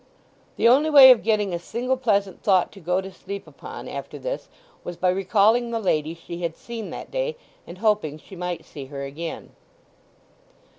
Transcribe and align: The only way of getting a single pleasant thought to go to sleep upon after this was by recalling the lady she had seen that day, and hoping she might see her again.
The 0.55 0.67
only 0.67 0.89
way 0.89 1.11
of 1.11 1.21
getting 1.21 1.53
a 1.53 1.59
single 1.59 1.95
pleasant 1.95 2.41
thought 2.41 2.71
to 2.71 2.79
go 2.79 3.01
to 3.01 3.11
sleep 3.13 3.45
upon 3.45 3.87
after 3.87 4.17
this 4.17 4.49
was 4.83 4.97
by 4.97 5.09
recalling 5.11 5.69
the 5.69 5.79
lady 5.79 6.15
she 6.15 6.41
had 6.41 6.57
seen 6.57 6.89
that 6.89 7.11
day, 7.11 7.37
and 7.67 7.77
hoping 7.77 8.17
she 8.17 8.35
might 8.35 8.65
see 8.65 8.85
her 8.85 9.03
again. 9.03 9.51